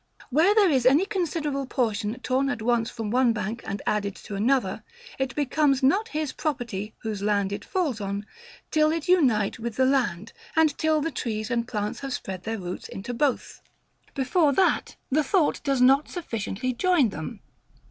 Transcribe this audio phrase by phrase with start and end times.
[0.31, 4.33] Where there is any considerable portion torn at once from one bank and added to
[4.33, 4.81] another,
[5.19, 8.25] it becomes not his property, whose land it falls on,
[8.71, 12.57] till it unite with the land, and till the trees and plants have spread their
[12.57, 13.61] roots into both.
[14.15, 17.41] Before that, the thought does not sufficiently join them.